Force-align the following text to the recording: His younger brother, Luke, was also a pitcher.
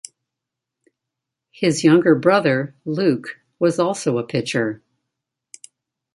His 1.51 1.83
younger 1.83 2.15
brother, 2.15 2.73
Luke, 2.85 3.39
was 3.59 3.77
also 3.77 4.17
a 4.17 4.25
pitcher. 4.25 4.81